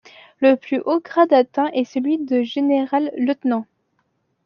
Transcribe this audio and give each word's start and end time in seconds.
Le 0.39 0.55
plus 0.55 0.79
haut 0.83 0.99
grade 0.99 1.31
atteint 1.31 1.69
est 1.73 1.83
celui 1.85 2.17
de 2.17 2.41
Generalleutnant. 2.41 3.67